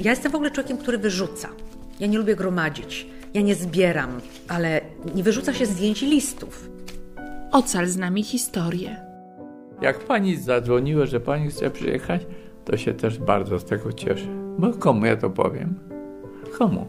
Ja 0.00 0.10
jestem 0.10 0.32
w 0.32 0.34
ogóle 0.34 0.50
człowiekiem, 0.50 0.78
który 0.78 0.98
wyrzuca. 0.98 1.48
Ja 2.00 2.06
nie 2.06 2.18
lubię 2.18 2.36
gromadzić. 2.36 3.06
Ja 3.34 3.40
nie 3.40 3.54
zbieram, 3.54 4.20
ale 4.48 4.80
nie 5.14 5.22
wyrzuca 5.22 5.54
się 5.54 5.66
zdjęć 5.66 6.02
i 6.02 6.06
listów. 6.06 6.68
Ocal 7.52 7.86
z 7.86 7.96
nami 7.96 8.22
historię. 8.22 8.96
Jak 9.80 9.98
pani 9.98 10.36
zadzwoniła, 10.36 11.06
że 11.06 11.20
pani 11.20 11.50
chce 11.50 11.70
przyjechać, 11.70 12.22
to 12.64 12.76
się 12.76 12.94
też 12.94 13.18
bardzo 13.18 13.58
z 13.58 13.64
tego 13.64 13.92
cieszę. 13.92 14.26
Bo 14.58 14.72
komu 14.72 15.06
ja 15.06 15.16
to 15.16 15.30
powiem? 15.30 15.74
Komu? 16.58 16.86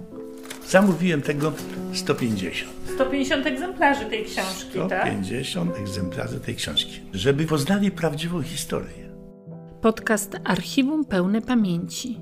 Zamówiłem 0.68 1.22
tego 1.22 1.52
150. 1.94 2.74
150 2.96 3.46
egzemplarzy 3.46 4.06
tej 4.06 4.26
książki, 4.26 4.80
tak? 4.90 5.02
150 5.02 5.78
egzemplarzy 5.78 6.40
tej 6.40 6.56
książki. 6.56 7.00
Żeby 7.14 7.46
poznali 7.46 7.92
prawdziwą 7.92 8.42
historię. 8.42 9.14
Podcast 9.82 10.36
Archiwum 10.44 11.06
Pełne 11.06 11.42
Pamięci. 11.42 12.20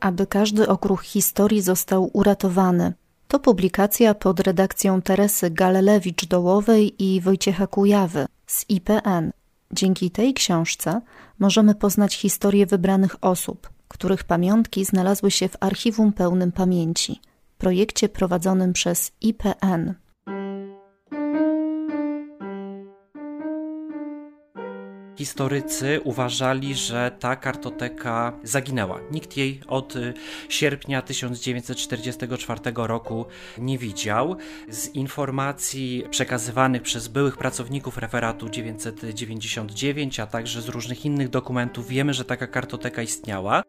Aby 0.00 0.26
każdy 0.26 0.68
okruch 0.68 1.02
historii 1.02 1.62
został 1.62 2.10
uratowany. 2.12 2.92
To 3.28 3.38
publikacja 3.38 4.14
pod 4.14 4.40
redakcją 4.40 5.02
Teresy 5.02 5.50
Galelewicz-Dołowej 5.50 6.92
i 6.98 7.20
Wojciecha 7.20 7.66
Kujawy 7.66 8.26
z 8.46 8.64
IPN. 8.68 9.32
Dzięki 9.72 10.10
tej 10.10 10.34
książce 10.34 11.00
możemy 11.38 11.74
poznać 11.74 12.16
historię 12.16 12.66
wybranych 12.66 13.16
osób, 13.20 13.70
których 13.88 14.24
pamiątki 14.24 14.84
znalazły 14.84 15.30
się 15.30 15.48
w 15.48 15.56
Archiwum 15.60 16.12
Pełnym 16.12 16.52
Pamięci, 16.52 17.20
projekcie 17.58 18.08
prowadzonym 18.08 18.72
przez 18.72 19.12
IPN. 19.20 19.94
Historycy 25.18 26.00
uważali, 26.04 26.74
że 26.74 27.10
ta 27.20 27.36
kartoteka 27.36 28.32
zaginęła. 28.42 29.00
Nikt 29.10 29.36
jej 29.36 29.60
od 29.66 29.96
y, 29.96 30.14
sierpnia 30.48 31.02
1944 31.02 32.60
roku 32.74 33.26
nie 33.58 33.78
widział. 33.78 34.36
Z 34.68 34.94
informacji 34.94 36.04
przekazywanych 36.10 36.82
przez 36.82 37.08
byłych 37.08 37.36
pracowników 37.36 37.98
referatu 37.98 38.48
999, 38.48 40.20
a 40.20 40.26
także 40.26 40.62
z 40.62 40.68
różnych 40.68 41.04
innych 41.04 41.28
dokumentów 41.28 41.88
wiemy, 41.88 42.14
że 42.14 42.24
taka 42.24 42.46
kartoteka 42.46 43.02
istniała. 43.02 43.62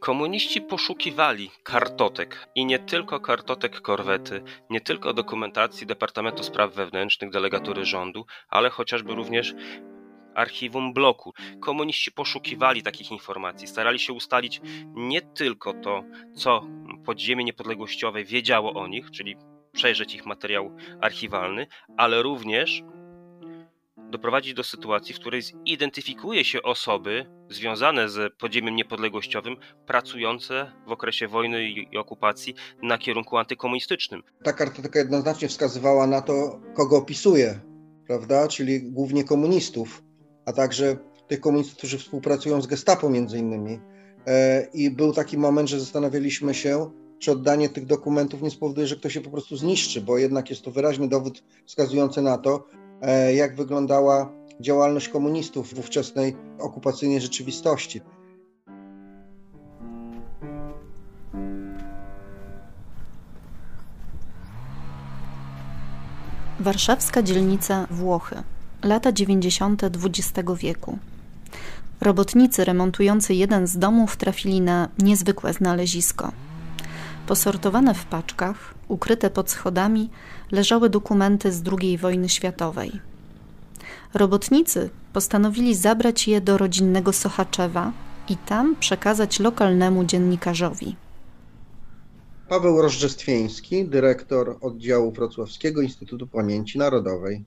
Komuniści 0.00 0.60
poszukiwali 0.60 1.50
kartotek 1.62 2.48
i 2.54 2.66
nie 2.66 2.78
tylko 2.78 3.20
kartotek 3.20 3.80
korwety, 3.80 4.42
nie 4.70 4.80
tylko 4.80 5.14
dokumentacji 5.14 5.86
Departamentu 5.86 6.42
Spraw 6.42 6.74
Wewnętrznych, 6.74 7.30
delegatury 7.30 7.84
rządu, 7.84 8.26
ale 8.48 8.70
chociażby 8.70 9.14
również 9.14 9.54
archiwum 10.38 10.92
bloku. 10.92 11.32
Komuniści 11.60 12.12
poszukiwali 12.12 12.82
takich 12.82 13.10
informacji, 13.10 13.68
starali 13.68 13.98
się 13.98 14.12
ustalić 14.12 14.60
nie 14.94 15.22
tylko 15.22 15.74
to, 15.74 16.04
co 16.34 16.66
podziemie 17.04 17.44
niepodległościowe 17.44 18.24
wiedziało 18.24 18.72
o 18.74 18.86
nich, 18.86 19.10
czyli 19.10 19.36
przejrzeć 19.72 20.14
ich 20.14 20.26
materiał 20.26 20.76
archiwalny, 21.00 21.66
ale 21.96 22.22
również 22.22 22.82
doprowadzić 24.10 24.54
do 24.54 24.64
sytuacji, 24.64 25.14
w 25.14 25.20
której 25.20 25.42
zidentyfikuje 25.42 26.44
się 26.44 26.62
osoby 26.62 27.26
związane 27.50 28.08
z 28.08 28.34
podziemiem 28.36 28.76
niepodległościowym, 28.76 29.56
pracujące 29.86 30.72
w 30.86 30.92
okresie 30.92 31.28
wojny 31.28 31.68
i 31.68 31.98
okupacji 31.98 32.54
na 32.82 32.98
kierunku 32.98 33.38
antykomunistycznym. 33.38 34.22
Ta 34.44 34.52
kartoteka 34.52 34.98
jednoznacznie 34.98 35.48
wskazywała 35.48 36.06
na 36.06 36.22
to, 36.22 36.60
kogo 36.74 36.96
opisuje, 36.96 37.60
prawda? 38.06 38.48
Czyli 38.48 38.92
głównie 38.92 39.24
komunistów 39.24 40.07
a 40.48 40.52
także 40.52 40.96
tych 41.28 41.40
komunistów, 41.40 41.78
którzy 41.78 41.98
współpracują 41.98 42.62
z 42.62 42.66
Gestapo 42.66 43.10
między 43.10 43.38
innymi. 43.38 43.80
E, 44.26 44.66
I 44.74 44.90
był 44.90 45.12
taki 45.12 45.38
moment, 45.38 45.68
że 45.68 45.80
zastanawialiśmy 45.80 46.54
się, 46.54 46.90
czy 47.18 47.32
oddanie 47.32 47.68
tych 47.68 47.86
dokumentów 47.86 48.42
nie 48.42 48.50
spowoduje, 48.50 48.86
że 48.86 48.96
ktoś 48.96 49.12
się 49.12 49.20
po 49.20 49.30
prostu 49.30 49.56
zniszczy, 49.56 50.00
bo 50.00 50.18
jednak 50.18 50.50
jest 50.50 50.62
to 50.62 50.70
wyraźny 50.70 51.08
dowód 51.08 51.42
wskazujący 51.66 52.22
na 52.22 52.38
to, 52.38 52.64
e, 53.00 53.34
jak 53.34 53.56
wyglądała 53.56 54.32
działalność 54.60 55.08
komunistów 55.08 55.74
w 55.74 55.78
ówczesnej 55.78 56.36
okupacyjnej 56.58 57.20
rzeczywistości. 57.20 58.00
Warszawska 66.60 67.22
dzielnica 67.22 67.86
Włochy 67.90 68.42
lata 68.82 69.12
90. 69.12 69.82
XX 69.84 70.50
wieku. 70.58 70.98
Robotnicy 72.00 72.64
remontujący 72.64 73.34
jeden 73.34 73.66
z 73.66 73.78
domów 73.78 74.16
trafili 74.16 74.60
na 74.60 74.88
niezwykłe 74.98 75.52
znalezisko. 75.52 76.32
Posortowane 77.26 77.94
w 77.94 78.04
paczkach, 78.04 78.74
ukryte 78.88 79.30
pod 79.30 79.50
schodami, 79.50 80.10
leżały 80.50 80.90
dokumenty 80.90 81.52
z 81.52 81.62
II 81.80 81.98
wojny 81.98 82.28
światowej. 82.28 82.92
Robotnicy 84.14 84.90
postanowili 85.12 85.74
zabrać 85.74 86.28
je 86.28 86.40
do 86.40 86.58
rodzinnego 86.58 87.12
Sochaczewa 87.12 87.92
i 88.28 88.36
tam 88.36 88.76
przekazać 88.76 89.40
lokalnemu 89.40 90.04
dziennikarzowi. 90.04 90.96
Paweł 92.48 92.82
Rożdżestwieński, 92.82 93.88
dyrektor 93.88 94.56
oddziału 94.60 95.12
Wrocławskiego 95.12 95.82
Instytutu 95.82 96.26
Pamięci 96.26 96.78
Narodowej. 96.78 97.44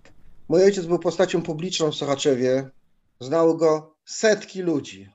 Mój 0.52 0.64
ojciec 0.64 0.86
był 0.86 1.00
postacią 1.00 1.42
publiczną 1.42 1.92
w 1.92 1.96
Sochaczewie. 1.96 2.70
Znały 3.20 3.58
go 3.58 3.96
setki 4.06 4.62
ludzi. 4.62 5.10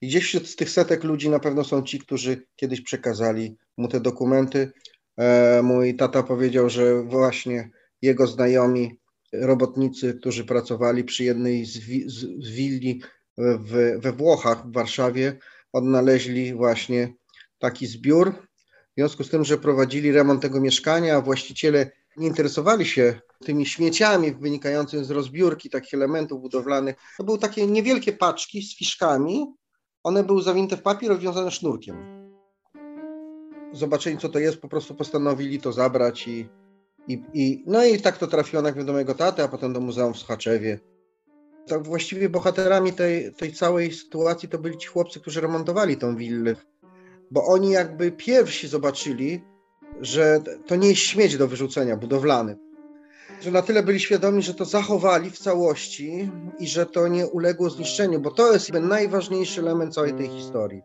I 0.00 0.08
gdzieś 0.08 0.24
wśród 0.24 0.56
tych 0.56 0.70
setek 0.70 1.04
ludzi 1.04 1.30
na 1.30 1.38
pewno 1.38 1.64
są 1.64 1.82
ci, 1.82 1.98
którzy 1.98 2.46
kiedyś 2.56 2.80
przekazali 2.80 3.56
mu 3.76 3.88
te 3.88 4.00
dokumenty. 4.00 4.72
E, 5.16 5.60
mój 5.62 5.96
tata 5.96 6.22
powiedział, 6.22 6.70
że 6.70 7.02
właśnie 7.02 7.70
jego 8.02 8.26
znajomi 8.26 9.00
robotnicy, 9.32 10.14
którzy 10.14 10.44
pracowali 10.44 11.04
przy 11.04 11.24
jednej 11.24 11.64
z, 11.64 11.78
wi 11.78 12.04
z 12.10 12.48
willi 12.50 13.02
w, 13.38 13.98
we 13.98 14.12
Włochach, 14.12 14.66
w 14.68 14.72
Warszawie, 14.72 15.38
odnaleźli 15.72 16.54
właśnie 16.54 17.14
taki 17.58 17.86
zbiór. 17.86 18.32
W 18.32 18.94
związku 18.96 19.24
z 19.24 19.30
tym, 19.30 19.44
że 19.44 19.58
prowadzili 19.58 20.12
remont 20.12 20.42
tego 20.42 20.60
mieszkania, 20.60 21.16
a 21.16 21.20
właściciele 21.20 21.90
nie 22.16 22.26
interesowali 22.26 22.86
się 22.86 23.20
tymi 23.44 23.66
śmieciami 23.66 24.32
wynikającymi 24.32 25.04
z 25.04 25.10
rozbiórki 25.10 25.70
takich 25.70 25.94
elementów 25.94 26.40
budowlanych. 26.40 26.96
To 27.18 27.24
były 27.24 27.38
takie 27.38 27.66
niewielkie 27.66 28.12
paczki 28.12 28.62
z 28.62 28.76
fiszkami. 28.76 29.54
One 30.02 30.24
były 30.24 30.42
zawinięte 30.42 30.76
w 30.76 30.82
papier 30.82 31.12
obwiązane 31.12 31.50
sznurkiem. 31.50 31.96
Zobaczyli, 33.72 34.18
co 34.18 34.28
to 34.28 34.38
jest, 34.38 34.58
po 34.58 34.68
prostu 34.68 34.94
postanowili 34.94 35.60
to 35.60 35.72
zabrać 35.72 36.28
i, 36.28 36.48
i, 37.08 37.22
i 37.34 37.64
no 37.66 37.84
i 37.84 38.00
tak 38.00 38.18
to 38.18 38.26
trafiło 38.26 38.62
najpierw 38.62 38.86
do 38.86 38.92
mojego 38.92 39.14
taty, 39.14 39.42
a 39.42 39.48
potem 39.48 39.72
do 39.72 39.80
muzeum 39.80 40.14
w 40.14 40.18
Schaczewie. 40.18 40.80
Tak 41.66 41.82
właściwie 41.82 42.28
bohaterami 42.28 42.92
tej, 42.92 43.34
tej 43.34 43.52
całej 43.52 43.92
sytuacji 43.92 44.48
to 44.48 44.58
byli 44.58 44.78
ci 44.78 44.88
chłopcy, 44.88 45.20
którzy 45.20 45.40
remontowali 45.40 45.96
tą 45.96 46.16
willę, 46.16 46.56
bo 47.30 47.46
oni 47.46 47.70
jakby 47.70 48.12
pierwsi 48.12 48.68
zobaczyli, 48.68 49.40
że 50.00 50.40
to 50.66 50.76
nie 50.76 50.88
jest 50.88 51.00
śmieć 51.00 51.36
do 51.36 51.48
wyrzucenia 51.48 51.96
budowlany. 51.96 52.56
Że 53.42 53.50
na 53.50 53.62
tyle 53.62 53.82
byli 53.82 54.00
świadomi, 54.00 54.42
że 54.42 54.54
to 54.54 54.64
zachowali 54.64 55.30
w 55.30 55.38
całości 55.38 56.30
i 56.58 56.66
że 56.68 56.86
to 56.86 57.08
nie 57.08 57.26
uległo 57.26 57.70
zniszczeniu, 57.70 58.20
bo 58.20 58.30
to 58.30 58.52
jest 58.52 58.72
najważniejszy 58.72 59.60
element 59.60 59.94
całej 59.94 60.14
tej 60.14 60.28
historii. 60.28 60.82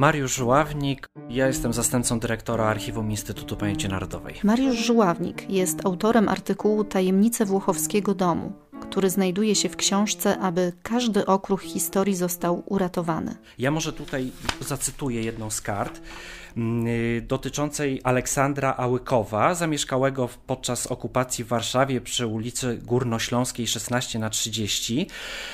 Mariusz 0.00 0.34
Żuławnik, 0.34 1.08
ja 1.30 1.46
jestem 1.46 1.72
zastępcą 1.72 2.20
dyrektora 2.20 2.64
Archiwum 2.64 3.10
Instytutu 3.10 3.56
Pamięci 3.56 3.88
Narodowej. 3.88 4.34
Mariusz 4.42 4.76
Żuławnik 4.76 5.50
jest 5.50 5.86
autorem 5.86 6.28
artykułu 6.28 6.84
Tajemnice 6.84 7.44
Włochowskiego 7.44 8.14
Domu, 8.14 8.52
który 8.90 9.10
znajduje 9.10 9.54
się 9.54 9.68
w 9.68 9.76
książce, 9.76 10.38
aby 10.38 10.72
każdy 10.82 11.26
okruch 11.26 11.62
historii 11.62 12.16
został 12.16 12.62
uratowany. 12.66 13.36
Ja 13.58 13.70
może 13.70 13.92
tutaj 13.92 14.32
zacytuję 14.60 15.22
jedną 15.22 15.50
z 15.50 15.60
kart. 15.60 16.00
Mm, 16.56 16.86
dotyczącej 17.26 18.00
Aleksandra 18.04 18.74
Ałykowa, 18.76 19.54
zamieszkałego 19.54 20.28
podczas 20.46 20.86
okupacji 20.86 21.44
w 21.44 21.48
Warszawie 21.48 22.00
przy 22.00 22.26
ulicy 22.26 22.78
Górnośląskiej 22.82 23.66
16 23.66 24.18
na 24.18 24.30
30. 24.30 25.06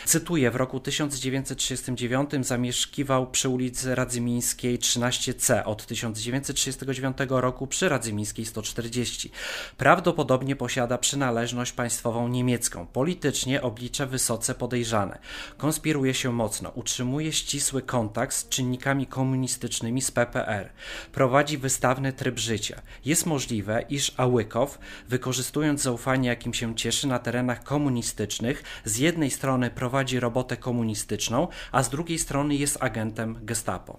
Cytuję, 0.05 0.51
w 0.51 0.57
roku 0.57 0.81
1939 0.81 2.31
zamieszkiwał 2.47 3.27
przy 3.27 3.49
ulicy 3.49 3.95
Radzymińskiej 3.95 4.79
13C, 4.79 5.63
od 5.65 5.87
1939 5.87 7.17
roku 7.29 7.67
przy 7.67 7.89
Radzymińskiej 7.89 8.47
140. 8.47 9.31
Prawdopodobnie 9.77 10.57
posiada 10.57 10.99
przynależność 10.99 11.73
państwową 11.73 12.29
niemiecką. 12.29 12.87
Politycznie 12.87 13.26
oblicze 13.63 14.07
wysoce 14.07 14.55
podejrzane. 14.55 15.19
Konspiruje 15.57 16.15
się 16.15 16.33
mocno, 16.33 16.71
utrzymuje 16.75 17.33
ścisły 17.33 17.83
kontakt 17.83 18.35
z 18.35 18.49
czynnikami 18.49 19.07
komunistycznymi 19.07 20.03
z 20.03 20.11
PPR. 20.11 20.71
prowadzi 21.13 21.59
wystawny 21.59 22.13
tryb 22.13 22.39
życia. 22.39 22.83
Jest 23.05 23.27
możliwe, 23.27 23.85
iż 23.89 24.13
Ałykow, 24.17 24.79
wykorzystując 25.09 25.83
zaufanie, 25.83 26.29
jakim 26.29 26.55
się 26.55 26.75
cieszy 26.75 27.07
na 27.07 27.19
terenach 27.19 27.63
komunistycznych, 27.63 28.63
z 28.85 28.99
jednej 28.99 29.31
strony 29.31 29.71
prowadzi 29.71 30.21
robotę 30.21 30.57
komunistyczną, 30.57 31.49
a 31.73 31.83
z 31.83 31.91
drugiej 31.91 32.19
strony 32.19 32.55
jest 32.55 32.83
agentem 32.83 33.39
Gestapo. 33.43 33.99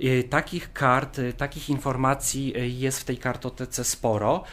Y, 0.00 0.24
takich 0.30 0.72
kart, 0.72 1.18
y, 1.18 1.32
takich 1.32 1.70
informacji 1.70 2.56
y, 2.56 2.68
jest 2.68 3.00
w 3.00 3.04
tej 3.04 3.18
kartotece 3.18 3.84
sporo. 3.84 4.44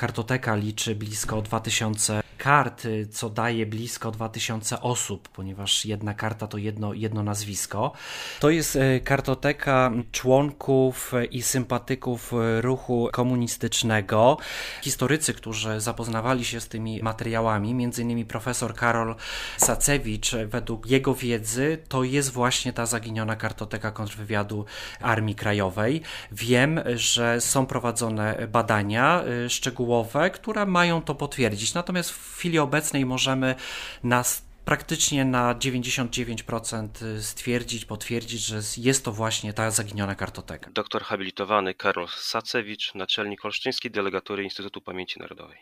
Kartoteka 0.00 0.56
liczy 0.56 0.94
blisko 0.94 1.42
2000 1.42 2.22
kart, 2.40 2.86
co 3.10 3.30
daje 3.30 3.66
blisko 3.66 4.10
2000 4.10 4.80
osób, 4.80 5.28
ponieważ 5.28 5.84
jedna 5.84 6.14
karta 6.14 6.46
to 6.46 6.58
jedno, 6.58 6.94
jedno 6.94 7.22
nazwisko. 7.22 7.92
To 8.40 8.50
jest 8.50 8.76
e, 8.76 9.00
kartoteka 9.00 9.92
członków 10.12 11.12
i 11.30 11.42
sympatyków 11.42 12.32
ruchu 12.60 13.08
komunistycznego. 13.12 14.38
Historycy, 14.82 15.34
którzy 15.34 15.80
zapoznawali 15.80 16.44
się 16.44 16.60
z 16.60 16.68
tymi 16.68 17.02
materiałami, 17.02 17.70
innymi 17.98 18.24
profesor 18.24 18.74
Karol 18.74 19.14
Sacewicz, 19.56 20.32
według 20.46 20.86
jego 20.86 21.14
wiedzy 21.14 21.78
to 21.88 22.04
jest 22.04 22.32
właśnie 22.32 22.72
ta 22.72 22.86
zaginiona 22.86 23.36
kartoteka 23.36 23.90
kontrwywiadu 23.90 24.64
Armii 25.00 25.34
Krajowej. 25.34 26.02
Wiem, 26.32 26.80
że 26.94 27.40
są 27.40 27.66
prowadzone 27.66 28.48
badania 28.48 29.22
e, 29.22 29.50
szczegółowe, 29.90 30.30
które 30.30 30.66
mają 30.66 31.02
to 31.02 31.14
potwierdzić. 31.14 31.74
Natomiast 31.74 32.10
w 32.10 32.36
chwili 32.36 32.58
obecnej 32.58 33.06
możemy 33.06 33.54
nas 34.02 34.46
praktycznie 34.64 35.24
na 35.24 35.54
99% 35.54 37.20
stwierdzić, 37.20 37.84
potwierdzić, 37.84 38.40
że 38.40 38.60
jest 38.76 39.04
to 39.04 39.12
właśnie 39.12 39.52
ta 39.52 39.70
zaginiona 39.70 40.14
kartoteka. 40.14 40.70
Doktor 40.70 41.02
habilitowany 41.02 41.74
Karol 41.74 42.08
Sacewicz, 42.08 42.94
naczelnik 42.94 43.44
Olsztyńskiej 43.44 43.90
Delegatury 43.90 44.44
Instytutu 44.44 44.80
Pamięci 44.80 45.18
Narodowej. 45.18 45.58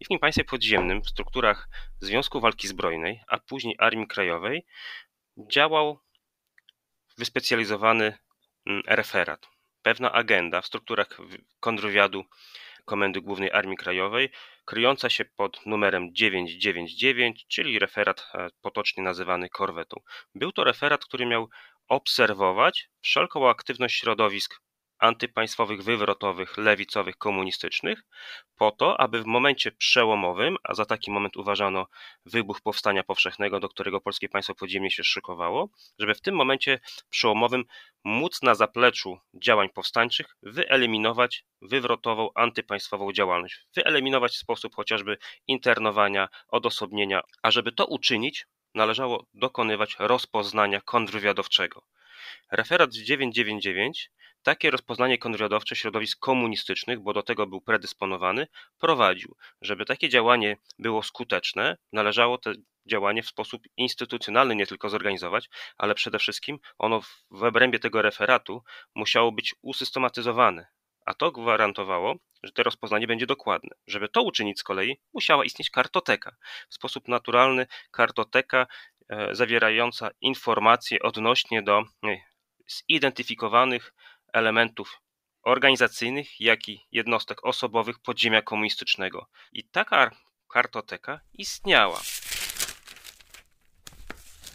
I 0.00 0.04
w 0.04 0.10
nim 0.10 0.20
państwie 0.20 0.44
podziemnym, 0.44 1.02
w 1.02 1.08
strukturach 1.08 1.68
Związku 2.00 2.40
Walki 2.40 2.68
Zbrojnej, 2.68 3.20
a 3.28 3.38
później 3.38 3.76
Armii 3.78 4.06
Krajowej, 4.06 4.66
działał 5.50 5.98
wyspecjalizowany 7.18 8.18
mm, 8.66 8.82
referat. 8.86 9.46
Pewna 9.82 10.12
agenda 10.12 10.60
w 10.60 10.66
strukturach 10.66 11.08
kontrwywiadu 11.60 12.24
Komendy 12.84 13.20
Głównej 13.20 13.50
Armii 13.52 13.76
Krajowej, 13.76 14.30
kryjąca 14.64 15.10
się 15.10 15.24
pod 15.24 15.66
numerem 15.66 16.14
999, 16.14 17.46
czyli 17.48 17.78
referat 17.78 18.26
e, 18.34 18.48
potocznie 18.60 19.02
nazywany 19.02 19.48
korwetą. 19.48 20.00
Był 20.34 20.52
to 20.52 20.64
referat, 20.64 21.04
który 21.04 21.26
miał 21.26 21.48
obserwować 21.88 22.88
wszelką 23.00 23.48
aktywność 23.48 23.96
środowisk 23.96 24.63
antypaństwowych, 25.04 25.82
wywrotowych, 25.82 26.56
lewicowych, 26.56 27.16
komunistycznych, 27.16 28.02
po 28.56 28.70
to, 28.70 29.00
aby 29.00 29.22
w 29.22 29.26
momencie 29.26 29.72
przełomowym, 29.72 30.56
a 30.62 30.74
za 30.74 30.84
taki 30.84 31.10
moment 31.10 31.36
uważano 31.36 31.86
wybuch 32.26 32.60
powstania 32.60 33.02
powszechnego, 33.02 33.60
do 33.60 33.68
którego 33.68 34.00
polskie 34.00 34.28
państwo 34.28 34.54
podziemnie 34.54 34.90
się 34.90 35.04
szykowało, 35.04 35.68
żeby 35.98 36.14
w 36.14 36.20
tym 36.20 36.34
momencie 36.34 36.80
przełomowym 37.10 37.64
móc 38.04 38.42
na 38.42 38.54
zapleczu 38.54 39.18
działań 39.34 39.68
powstańczych 39.68 40.36
wyeliminować 40.42 41.44
wywrotową, 41.62 42.30
antypaństwową 42.34 43.12
działalność, 43.12 43.66
wyeliminować 43.76 44.36
sposób 44.36 44.74
chociażby 44.74 45.18
internowania, 45.46 46.28
odosobnienia, 46.48 47.20
a 47.42 47.50
żeby 47.50 47.72
to 47.72 47.86
uczynić, 47.86 48.46
należało 48.74 49.26
dokonywać 49.34 49.96
rozpoznania 49.98 50.80
kontrwywiadowczego. 50.80 51.82
Referat 52.50 52.90
999 52.92 54.10
takie 54.44 54.70
rozpoznanie 54.70 55.18
kontrwywiadowcze 55.18 55.76
środowisk 55.76 56.18
komunistycznych, 56.18 57.00
bo 57.00 57.12
do 57.12 57.22
tego 57.22 57.46
był 57.46 57.60
predysponowany, 57.60 58.46
prowadził. 58.78 59.36
Żeby 59.60 59.84
takie 59.84 60.08
działanie 60.08 60.56
było 60.78 61.02
skuteczne, 61.02 61.76
należało 61.92 62.38
to 62.38 62.52
działanie 62.86 63.22
w 63.22 63.28
sposób 63.28 63.62
instytucjonalny 63.76 64.56
nie 64.56 64.66
tylko 64.66 64.88
zorganizować, 64.88 65.48
ale 65.76 65.94
przede 65.94 66.18
wszystkim 66.18 66.58
ono 66.78 67.00
w 67.30 67.42
obrębie 67.42 67.78
tego 67.78 68.02
referatu 68.02 68.62
musiało 68.94 69.32
być 69.32 69.54
usystematyzowane. 69.62 70.66
A 71.06 71.14
to 71.14 71.32
gwarantowało, 71.32 72.16
że 72.42 72.52
to 72.52 72.62
rozpoznanie 72.62 73.06
będzie 73.06 73.26
dokładne. 73.26 73.70
Żeby 73.86 74.08
to 74.08 74.22
uczynić 74.22 74.60
z 74.60 74.62
kolei, 74.62 75.00
musiała 75.14 75.44
istnieć 75.44 75.70
kartoteka. 75.70 76.36
W 76.68 76.74
sposób 76.74 77.08
naturalny 77.08 77.66
kartoteka 77.90 78.66
zawierająca 79.32 80.10
informacje 80.20 80.98
odnośnie 81.02 81.62
do 81.62 81.78
e, 81.78 81.84
zidentyfikowanych 82.66 83.94
elementów 84.32 85.00
organizacyjnych, 85.42 86.40
jak 86.40 86.68
i 86.68 86.86
jednostek 86.92 87.44
osobowych 87.44 87.98
podziemia 87.98 88.42
komunistycznego. 88.42 89.26
I 89.52 89.64
taka 89.64 90.10
kartoteka 90.48 91.20
istniała. 91.32 92.00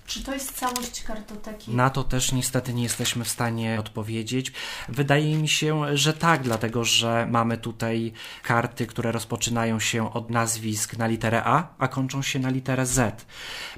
Czy 0.09 0.23
to 0.23 0.33
jest 0.33 0.51
całość 0.51 1.03
kartoteki? 1.03 1.71
Na 1.71 1.89
to 1.89 2.03
też 2.03 2.31
niestety 2.31 2.73
nie 2.73 2.83
jesteśmy 2.83 3.25
w 3.25 3.29
stanie 3.29 3.79
odpowiedzieć. 3.79 4.51
Wydaje 4.89 5.35
mi 5.37 5.47
się, 5.47 5.97
że 5.97 6.13
tak, 6.13 6.43
dlatego 6.43 6.85
że 6.85 7.27
mamy 7.31 7.57
tutaj 7.57 8.13
karty, 8.43 8.87
które 8.87 9.11
rozpoczynają 9.11 9.79
się 9.79 10.13
od 10.13 10.29
nazwisk 10.29 10.97
na 10.97 11.07
literę 11.07 11.43
A, 11.43 11.67
a 11.77 11.87
kończą 11.87 12.21
się 12.21 12.39
na 12.39 12.49
literę 12.49 12.85
Z. 12.85 13.25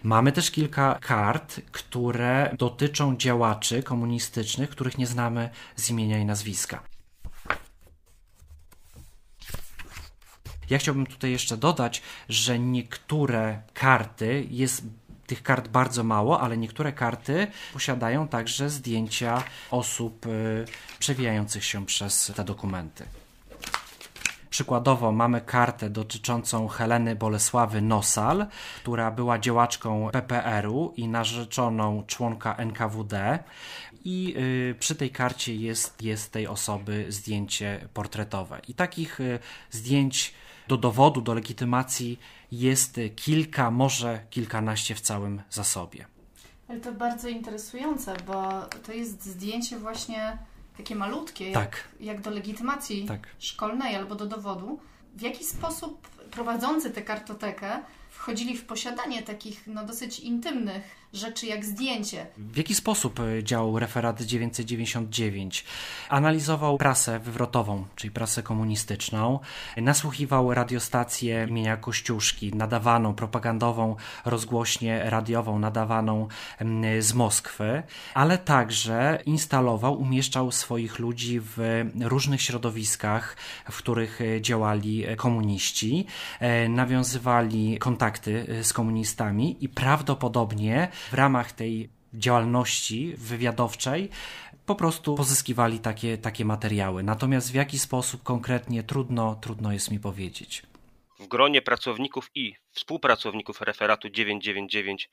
Mamy 0.03 0.31
też 0.31 0.51
kilka 0.51 0.99
kart, 1.01 1.61
które 1.71 2.55
dotyczą 2.57 3.17
działaczy 3.17 3.83
komunistycznych, 3.83 4.69
których 4.69 4.97
nie 4.97 5.07
znamy 5.07 5.49
z 5.75 5.89
imienia 5.89 6.19
i 6.19 6.25
nazwiska. 6.25 6.83
Ja 10.71 10.77
chciałbym 10.77 11.05
tutaj 11.05 11.31
jeszcze 11.31 11.57
dodać, 11.57 12.01
że 12.29 12.59
niektóre 12.59 13.61
karty 13.73 14.47
jest 14.49 14.83
tych 15.31 15.43
kart 15.43 15.67
bardzo 15.67 16.03
mało, 16.03 16.41
ale 16.41 16.57
niektóre 16.57 16.91
karty 16.91 17.47
posiadają 17.73 18.27
także 18.27 18.69
zdjęcia 18.69 19.43
osób 19.71 20.25
y, 20.25 20.65
przewijających 20.99 21.65
się 21.65 21.85
przez 21.85 22.31
te 22.35 22.43
dokumenty. 22.43 23.05
Przykładowo 24.49 25.11
mamy 25.11 25.41
kartę 25.41 25.89
dotyczącą 25.89 26.67
Heleny 26.67 27.15
Bolesławy 27.15 27.81
Nosal, 27.81 28.45
która 28.81 29.11
była 29.11 29.39
działaczką 29.39 30.09
PPR-u 30.11 30.93
i 30.97 31.07
narzeczoną 31.07 32.03
członka 32.07 32.55
NKWD. 32.55 33.39
I 34.03 34.35
y, 34.37 34.75
przy 34.79 34.95
tej 34.95 35.09
karcie 35.09 35.55
jest, 35.55 36.01
jest 36.01 36.31
tej 36.31 36.47
osoby 36.47 37.05
zdjęcie 37.09 37.87
portretowe. 37.93 38.59
I 38.67 38.73
takich 38.73 39.19
y, 39.19 39.39
zdjęć 39.69 40.33
do 40.71 40.77
dowodu, 40.77 41.21
do 41.21 41.33
legitymacji 41.33 42.19
jest 42.51 42.99
kilka, 43.15 43.71
może 43.71 44.19
kilkanaście 44.29 44.95
w 44.95 45.01
całym 45.01 45.41
zasobie. 45.49 46.05
Ale 46.67 46.79
to 46.79 46.91
bardzo 46.91 47.27
interesujące, 47.27 48.15
bo 48.27 48.49
to 48.85 48.93
jest 48.93 49.25
zdjęcie 49.25 49.79
właśnie 49.79 50.37
takie 50.77 50.95
malutkie, 50.95 51.51
tak. 51.51 51.63
jak, 51.63 52.01
jak 52.01 52.21
do 52.21 52.29
legitymacji 52.31 53.05
tak. 53.05 53.27
szkolnej 53.39 53.95
albo 53.95 54.15
do 54.15 54.25
dowodu. 54.25 54.79
W 55.15 55.21
jaki 55.21 55.43
sposób 55.43 56.07
prowadzący 56.07 56.91
tę 56.91 57.01
kartotekę 57.01 57.79
wchodzili 58.21 58.57
w 58.57 58.65
posiadanie 58.65 59.21
takich 59.23 59.67
no, 59.67 59.85
dosyć 59.85 60.19
intymnych 60.19 61.01
rzeczy 61.13 61.45
jak 61.45 61.65
zdjęcie. 61.65 62.25
W 62.37 62.57
jaki 62.57 62.75
sposób 62.75 63.19
e, 63.19 63.43
działał 63.43 63.79
referat 63.79 64.21
999? 64.21 65.65
Analizował 66.09 66.77
prasę 66.77 67.19
wywrotową, 67.19 67.85
czyli 67.95 68.11
prasę 68.11 68.43
komunistyczną, 68.43 69.39
nasłuchiwał 69.77 70.53
radiostację 70.53 71.45
imienia 71.49 71.77
Kościuszki, 71.77 72.55
nadawaną 72.55 73.13
propagandową 73.13 73.95
rozgłośnię 74.25 75.09
radiową, 75.09 75.59
nadawaną 75.59 76.27
z 76.99 77.13
Moskwy, 77.13 77.83
ale 78.13 78.37
także 78.37 79.19
instalował, 79.25 80.01
umieszczał 80.01 80.51
swoich 80.51 80.99
ludzi 80.99 81.39
w 81.39 81.85
różnych 82.01 82.41
środowiskach, 82.41 83.37
w 83.71 83.77
których 83.77 84.21
e, 84.21 84.41
działali 84.41 85.05
komuniści, 85.17 86.05
e, 86.39 86.69
nawiązywali 86.69 87.77
kontakty 87.77 88.10
z 88.61 88.73
komunistami 88.73 89.57
i 89.59 89.69
prawdopodobnie 89.69 90.87
w 91.11 91.13
ramach 91.13 91.51
tej 91.51 91.89
działalności 92.13 93.13
wywiadowczej 93.17 94.09
po 94.65 94.75
prostu 94.75 95.15
pozyskiwali 95.15 95.79
takie, 95.79 96.17
takie 96.17 96.45
materiały. 96.45 97.03
Natomiast 97.03 97.51
w 97.51 97.55
jaki 97.55 97.79
sposób 97.79 98.23
konkretnie 98.23 98.83
trudno, 98.83 99.35
trudno 99.35 99.73
jest 99.73 99.91
mi 99.91 99.99
powiedzieć. 99.99 100.63
W 101.19 101.27
gronie 101.27 101.61
pracowników 101.61 102.31
i 102.35 102.55
współpracowników 102.71 103.61
referatu 103.61 104.09
999 104.09 105.09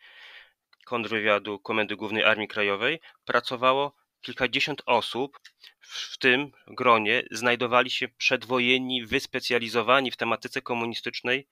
kontrwywiadu 0.84 1.58
Komendy 1.58 1.96
Głównej 1.96 2.24
Armii 2.24 2.48
Krajowej 2.48 3.00
pracowało 3.24 3.94
kilkadziesiąt 4.20 4.82
osób. 4.86 5.38
W 5.80 6.18
tym 6.18 6.52
gronie 6.66 7.22
znajdowali 7.30 7.90
się 7.90 8.08
przedwojenni, 8.08 9.06
wyspecjalizowani 9.06 10.10
w 10.10 10.16
tematyce 10.16 10.62
komunistycznej 10.62 11.46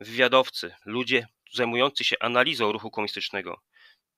wywiadowcy, 0.00 0.74
ludzie 0.84 1.26
zajmujący 1.52 2.04
się 2.04 2.16
analizą 2.20 2.72
ruchu 2.72 2.90
komunistycznego. 2.90 3.60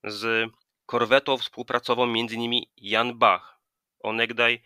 Z 0.03 0.51
korwetą 0.85 1.37
współpracował 1.37 2.05
m.in. 2.05 2.61
Jan 2.77 3.17
Bach, 3.17 3.59
onegdaj 3.99 4.63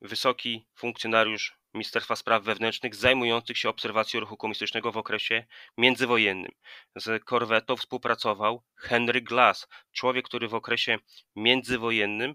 wysoki 0.00 0.66
funkcjonariusz 0.74 1.60
Ministerstwa 1.74 2.16
Spraw 2.16 2.42
Wewnętrznych 2.42 2.94
zajmujących 2.94 3.58
się 3.58 3.68
obserwacją 3.68 4.20
ruchu 4.20 4.36
komunistycznego 4.36 4.92
w 4.92 4.96
okresie 4.96 5.46
międzywojennym. 5.78 6.52
Z 6.96 7.24
korwetą 7.24 7.76
współpracował 7.76 8.62
Henry 8.76 9.20
Glass, 9.20 9.68
człowiek, 9.92 10.24
który 10.24 10.48
w 10.48 10.54
okresie 10.54 10.98
międzywojennym 11.36 12.34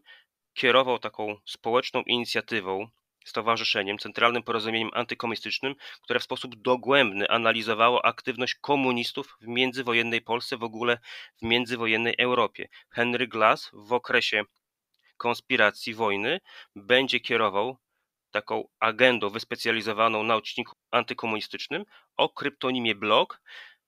kierował 0.54 1.00
taką 1.00 1.38
społeczną 1.46 2.02
inicjatywą, 2.02 2.90
stowarzyszeniem, 3.25 3.98
Centralnym 3.98 4.44
Porozumieniem 4.44 4.89
Antykomunistycznym, 4.94 5.75
które 6.01 6.20
w 6.20 6.24
sposób 6.24 6.62
dogłębny 6.62 7.29
analizowało 7.29 8.05
aktywność 8.05 8.55
komunistów 8.55 9.38
w 9.41 9.48
międzywojennej 9.48 10.22
Polsce, 10.22 10.58
w 10.58 10.63
ogóle 10.63 10.98
w 11.41 11.46
międzywojennej 11.46 12.15
Europie. 12.17 12.70
Henry 12.89 13.27
Glass 13.27 13.70
w 13.74 13.94
okresie 13.94 14.44
konspiracji 15.17 15.94
wojny 15.94 16.39
będzie 16.75 17.20
kierował 17.20 17.77
taką 18.32 18.67
agendą 18.79 19.29
wyspecjalizowaną 19.29 20.24
na 20.24 20.36
odcinku 20.36 20.75
antykomunistycznym 20.91 21.86
o 22.17 22.29
kryptonimie 22.29 22.96
Blok 22.96 23.41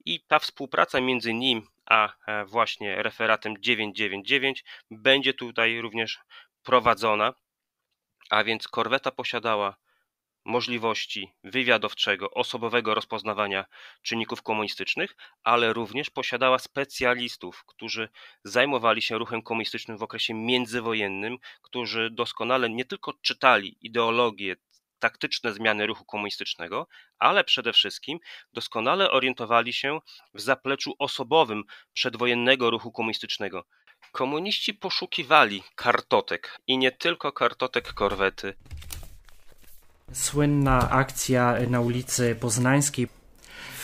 i 0.05 0.21
ta 0.27 0.39
współpraca 0.39 1.01
między 1.01 1.33
nim 1.33 1.67
a 1.85 2.13
e, 2.27 2.45
właśnie 2.45 3.03
referatem 3.03 3.55
999 3.59 4.63
będzie 4.91 5.33
tutaj 5.33 5.81
również 5.81 6.19
prowadzona, 6.63 7.33
a 8.29 8.43
więc 8.43 8.67
korweta 8.67 9.11
posiadała 9.11 9.75
możliwości 10.45 11.33
wywiadowczego, 11.43 12.31
osobowego 12.31 12.95
rozpoznawania 12.95 13.65
czynników 14.01 14.41
komunistycznych, 14.41 15.15
ale 15.43 15.73
również 15.73 16.09
posiadała 16.09 16.59
specjalistów, 16.59 17.63
którzy 17.65 18.09
zajmowali 18.43 19.01
się 19.01 19.17
ruchem 19.17 19.41
komunistycznym 19.41 19.97
w 19.97 20.03
okresie 20.03 20.33
międzywojennym, 20.33 21.37
którzy 21.61 22.09
doskonale 22.11 22.69
nie 22.69 22.85
tylko 22.85 23.13
czytali 23.21 23.77
ideologię, 23.81 24.55
taktyczne 24.99 25.53
zmiany 25.53 25.87
ruchu 25.87 26.05
komunistycznego, 26.05 26.87
ale 27.19 27.43
przede 27.43 27.73
wszystkim 27.73 28.19
doskonale 28.53 29.11
orientowali 29.11 29.73
się 29.73 29.99
w 30.33 30.41
zapleczu 30.41 30.95
osobowym 30.99 31.63
przedwojennego 31.93 32.69
ruchu 32.69 32.91
komunistycznego. 32.91 33.65
Komuniści 34.17 34.73
poszukiwali 34.73 35.63
kartotek 35.75 36.59
i 36.67 36.77
nie 36.77 36.91
tylko 36.91 37.31
kartotek 37.31 37.93
korwety. 37.93 38.53
Słynna 40.13 40.89
akcja 40.89 41.55
na 41.69 41.81
ulicy 41.81 42.35
Poznańskiej 42.35 43.07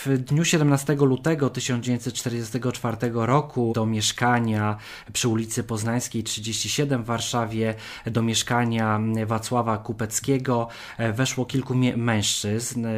w 0.06 0.18
dniu 0.18 0.46
17 0.46 0.96
lutego 0.96 1.50
1944 1.50 2.98
roku 3.14 3.72
do 3.76 3.86
mieszkania 3.86 4.78
przy 5.14 5.28
ulicy 5.28 5.64
Poznańskiej 5.64 6.24
37 6.24 7.04
w 7.04 7.06
Warszawie, 7.06 7.76
do 8.06 8.22
mieszkania 8.22 9.00
Wacława 9.26 9.78
Kupeckiego 9.78 10.68
e, 10.98 11.14
weszło 11.14 11.46
kilku 11.46 11.76
mężczyzn. 11.98 12.86
E, 12.86 12.92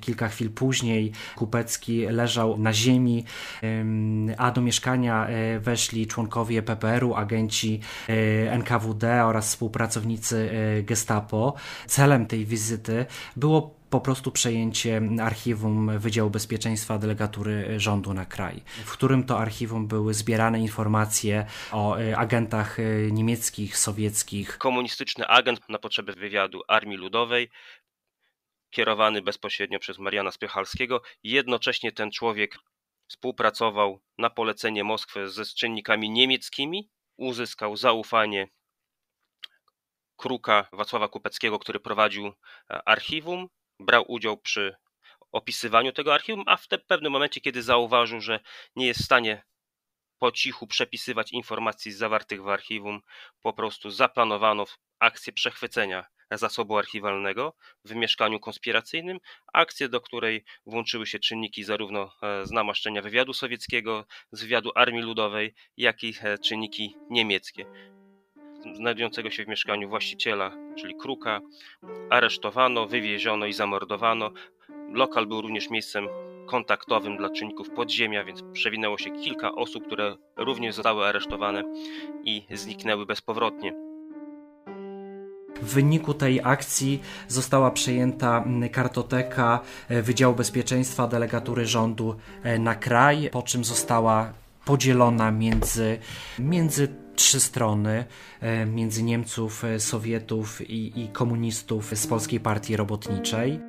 kilka 0.00 0.28
chwil 0.28 0.50
później 0.50 1.12
Kupecki 1.36 2.06
leżał 2.06 2.58
na 2.58 2.72
ziemi, 2.72 3.24
e, 3.62 3.84
a 4.38 4.50
do 4.50 4.60
mieszkania 4.60 5.28
weszli 5.60 6.06
członkowie 6.06 6.62
PPR-u, 6.62 7.14
agenci 7.14 7.80
NKWD 8.50 9.24
oraz 9.24 9.46
współpracownicy 9.46 10.50
Gestapo. 10.82 11.54
Celem 11.86 12.26
tej 12.26 12.46
wizyty 12.46 13.06
było 13.36 13.76
po 13.96 14.00
prostu 14.00 14.32
przejęcie 14.32 15.00
archiwum 15.22 15.98
Wydziału 15.98 16.30
Bezpieczeństwa 16.30 16.98
Delegatury 16.98 17.80
Rządu 17.80 18.14
na 18.14 18.24
kraj, 18.24 18.62
w 18.84 18.92
którym 18.92 19.24
to 19.24 19.38
archiwum 19.38 19.88
były 19.88 20.14
zbierane 20.14 20.60
informacje 20.60 21.46
o 21.72 21.98
e, 21.98 22.16
agentach 22.16 22.80
e, 22.80 22.82
niemieckich, 23.10 23.78
sowieckich. 23.78 24.58
Komunistyczny 24.58 25.26
agent 25.26 25.68
na 25.68 25.78
potrzeby 25.78 26.12
wywiadu 26.12 26.62
Armii 26.68 26.96
Ludowej, 26.96 27.50
kierowany 28.70 29.22
bezpośrednio 29.22 29.78
przez 29.78 29.98
Mariana 29.98 30.30
Spychalskiego. 30.30 31.02
Jednocześnie 31.22 31.92
ten 31.92 32.10
człowiek 32.10 32.58
współpracował 33.08 34.00
na 34.18 34.30
polecenie 34.30 34.84
Moskwy 34.84 35.28
ze 35.28 35.44
czynnikami 35.44 36.10
niemieckimi, 36.10 36.90
uzyskał 37.16 37.76
zaufanie 37.76 38.48
Kruka 40.16 40.68
Wacława 40.72 41.08
Kupeckiego, 41.08 41.58
który 41.58 41.80
prowadził 41.80 42.26
e, 42.26 42.88
archiwum 42.88 43.48
brał 43.80 44.04
udział 44.08 44.36
przy 44.36 44.76
opisywaniu 45.32 45.92
tego 45.92 46.14
archiwum, 46.14 46.44
a 46.46 46.56
w 46.56 46.68
pewnym 46.86 47.12
momencie, 47.12 47.40
kiedy 47.40 47.62
zauważył, 47.62 48.20
że 48.20 48.40
nie 48.76 48.86
jest 48.86 49.00
w 49.00 49.04
stanie 49.04 49.42
po 50.18 50.32
cichu 50.32 50.66
przepisywać 50.66 51.32
informacji 51.32 51.92
zawartych 51.92 52.42
w 52.42 52.48
archiwum, 52.48 53.00
po 53.42 53.52
prostu 53.52 53.90
zaplanowano 53.90 54.64
akcję 54.98 55.32
przechwycenia 55.32 56.06
zasobu 56.30 56.78
archiwalnego 56.78 57.54
w 57.84 57.94
mieszkaniu 57.94 58.40
konspiracyjnym, 58.40 59.18
akcję, 59.52 59.88
do 59.88 60.00
której 60.00 60.44
włączyły 60.66 61.06
się 61.06 61.18
czynniki 61.18 61.64
zarówno 61.64 62.12
e, 62.22 62.46
z 62.46 62.50
namaszczenia 62.50 63.02
wywiadu 63.02 63.32
sowieckiego, 63.32 64.06
z 64.32 64.42
wywiadu 64.42 64.70
Armii 64.74 65.02
Ludowej, 65.02 65.54
jak 65.76 66.04
i 66.04 66.14
e, 66.22 66.38
czynniki 66.38 66.96
niemieckie 67.10 67.66
znajdującego 68.74 69.30
się 69.30 69.44
w 69.44 69.48
mieszkaniu 69.48 69.88
właściciela, 69.88 70.50
czyli 70.76 70.94
Kruka, 70.94 71.40
aresztowano, 72.10 72.86
wywieziono 72.86 73.46
i 73.46 73.52
zamordowano. 73.52 74.30
Lokal 74.92 75.26
był 75.26 75.40
również 75.40 75.70
miejscem 75.70 76.08
kontaktowym 76.46 77.16
dla 77.16 77.30
czynników 77.30 77.70
podziemia, 77.70 78.24
więc 78.24 78.42
przewinęło 78.52 78.98
się 78.98 79.10
kilka 79.10 79.52
osób, 79.52 79.86
które 79.86 80.16
również 80.36 80.74
zostały 80.74 81.06
aresztowane 81.06 81.64
i 82.24 82.46
zniknęły 82.50 83.06
bezpowrotnie. 83.06 83.86
W 85.62 85.74
wyniku 85.74 86.14
tej 86.14 86.40
akcji 86.44 87.02
została 87.28 87.70
przejęta 87.70 88.44
kartoteka 88.72 89.60
Wydziału 89.88 90.34
Bezpieczeństwa 90.34 91.06
Delegatury 91.06 91.66
Rządu 91.66 92.16
e, 92.42 92.58
na 92.58 92.74
kraj, 92.74 93.28
po 93.32 93.42
czym 93.42 93.64
została 93.64 94.32
podzielona 94.66 95.30
między, 95.30 95.98
między 96.38 96.88
trzy 97.14 97.40
strony 97.40 98.04
e, 98.40 98.66
między 98.66 99.02
Niemców, 99.02 99.64
e, 99.64 99.80
Sowietów 99.80 100.70
i, 100.70 101.02
i 101.04 101.08
komunistów 101.08 101.92
z 101.94 102.06
Polskiej 102.06 102.40
Partii 102.40 102.76
Robotniczej. 102.76 103.60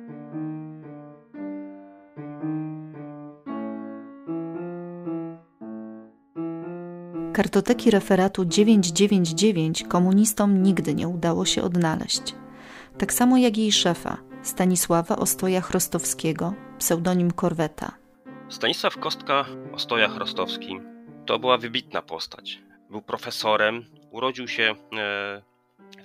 Kartoteki 7.32 7.90
referatu 7.90 8.44
999 8.44 9.84
komunistom 9.88 10.62
nigdy 10.62 10.94
nie 10.94 11.08
udało 11.08 11.44
się 11.44 11.62
odnaleźć. 11.62 12.34
Tak 12.98 13.12
samo 13.12 13.36
jak 13.36 13.56
jej 13.56 13.72
szefa, 13.72 14.16
Stanisława 14.42 15.14
Ostoja-Chrostowskiego, 15.14 16.52
pseudonim 16.78 17.30
Korweta. 17.30 18.07
Stanisław 18.48 18.98
Kostka 18.98 19.46
Ostoja-Chrostowski 19.72 20.80
to 21.26 21.38
była 21.38 21.58
wybitna 21.58 22.02
postać 22.02 22.58
był 22.90 23.02
profesorem, 23.02 23.84
urodził 24.10 24.48
się 24.48 24.74
e, 24.92 25.42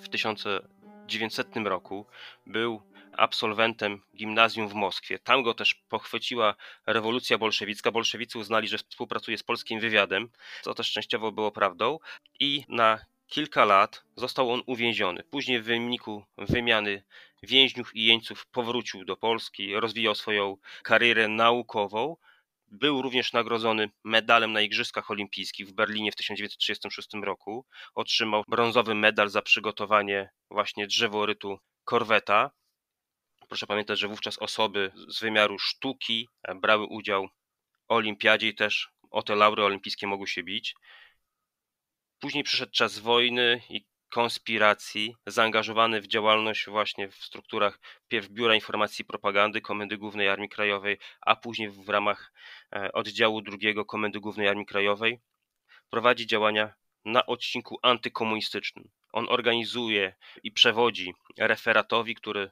w 0.02 0.10
1900 0.10 1.48
roku, 1.58 2.06
był 2.46 2.82
absolwentem 3.18 4.02
gimnazjum 4.16 4.68
w 4.68 4.74
Moskwie. 4.74 5.20
Tam 5.20 5.44
go 5.44 5.54
też 5.54 5.76
pochwyciła 5.76 6.56
rewolucja 6.86 7.38
bolszewicka. 7.38 7.92
Bolszewicy 7.92 8.40
uznali, 8.40 8.68
że 8.68 8.78
współpracuje 8.78 9.38
z 9.38 9.44
polskim 9.44 9.80
wywiadem, 9.80 10.30
co 10.62 10.74
też 10.74 10.92
częściowo 10.92 11.32
było 11.32 11.52
prawdą. 11.52 12.00
I 12.40 12.66
na 12.70 13.00
kilka 13.28 13.66
lat 13.66 14.04
został 14.16 14.52
on 14.52 14.62
uwięziony. 14.66 15.24
Później 15.24 15.62
w 15.62 15.66
wyniku 15.66 16.24
wymiany 16.38 17.04
więźniów 17.44 17.96
i 17.96 18.06
jeńców 18.06 18.46
powrócił 18.46 19.06
do 19.06 19.18
Polski, 19.18 19.76
rozwijał 19.76 20.16
swoją 20.16 20.58
karierę 20.84 21.28
naukową 21.28 22.18
był 22.68 23.02
również 23.02 23.34
nagrodzony 23.34 23.90
medalem 24.04 24.54
na 24.54 24.62
Igrzyskach 24.62 25.12
Olimpijskich 25.12 25.68
w 25.68 25.74
Berlinie 25.74 26.12
w 26.12 26.16
1936 26.16 27.10
roku. 27.24 27.66
Otrzymał 27.94 28.44
brązowy 28.48 28.96
medal 28.96 29.30
za 29.30 29.42
przygotowanie 29.42 30.30
właśnie 30.52 30.88
drzeworytu 30.88 31.60
korweta. 31.84 32.52
Proszę 33.48 33.68
pamiętać, 33.68 34.00
że 34.00 34.08
wówczas 34.08 34.38
osoby 34.38 34.92
z 35.08 35.20
wymiaru 35.20 35.60
sztuki 35.60 36.30
brały 36.56 36.86
udział 36.86 37.28
w 37.28 37.30
olimpiadzie 37.88 38.48
i 38.48 38.56
też 38.56 38.90
o 39.12 39.24
te 39.24 39.36
laury 39.36 39.64
olimpijskie 39.64 40.08
mogły 40.08 40.28
się 40.28 40.44
bić. 40.44 40.76
Później 42.20 42.44
przyszedł 42.44 42.72
czas 42.72 43.00
wojny 43.00 43.62
i 43.70 43.86
konspiracji, 44.14 45.16
zaangażowany 45.28 46.02
w 46.02 46.08
działalność 46.08 46.66
właśnie 46.70 47.08
w 47.08 47.16
strukturach 47.16 47.80
pierw 48.08 48.30
Biura 48.30 48.56
Informacji 48.56 49.02
i 49.04 49.06
Propagandy 49.06 49.62
Komendy 49.62 49.98
Głównej 49.98 50.30
Armii 50.30 50.50
Krajowej, 50.50 50.98
a 51.22 51.36
później 51.36 51.70
w 51.70 51.90
ramach 51.90 52.34
e, 52.76 52.92
oddziału 52.92 53.42
drugiego 53.42 53.86
Komendy 53.86 54.20
Głównej 54.20 54.48
Armii 54.48 54.66
Krajowej, 54.66 55.20
prowadzi 55.90 56.28
działania 56.28 56.74
na 57.06 57.26
odcinku 57.26 57.80
antykomunistycznym. 57.82 58.90
On 59.14 59.26
organizuje 59.30 60.16
i 60.44 60.52
przewodzi 60.52 61.14
referatowi, 61.38 62.16
który 62.16 62.52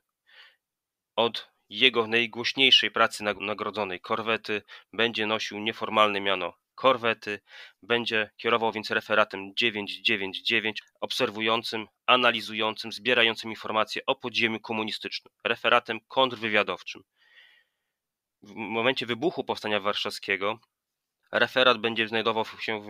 od 1.15 1.49
jego 1.69 2.07
najgłośniejszej 2.07 2.91
pracy 2.91 3.23
nagrodzonej 3.23 3.99
korwety 3.99 4.61
będzie 4.93 5.27
nosił 5.27 5.59
nieformalne 5.59 6.21
miano 6.21 6.60
korwety. 6.81 7.39
Będzie 7.83 8.29
kierował 8.37 8.71
więc 8.71 8.91
referatem 8.91 9.55
999, 9.55 10.81
obserwującym, 11.01 11.87
analizującym, 12.05 12.91
zbierającym 12.91 13.49
informacje 13.49 14.01
o 14.07 14.15
podziemiu 14.15 14.59
komunistycznym, 14.59 15.33
referatem 15.43 15.99
kontrwywiadowczym. 16.07 17.03
W 18.41 18.53
momencie 18.55 19.05
wybuchu 19.05 19.43
Powstania 19.43 19.79
Warszawskiego 19.79 20.59
referat 21.31 21.77
będzie 21.77 22.07
znajdował 22.07 22.45
się 22.59 22.81
w 22.81 22.87